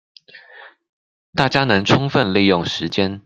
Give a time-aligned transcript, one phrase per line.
[1.35, 3.19] 大家能充分利用時間